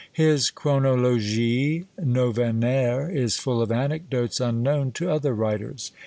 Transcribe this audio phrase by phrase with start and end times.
[0.11, 5.91] His Chronologie Novenaire is full of anecdotes unknown to other writers.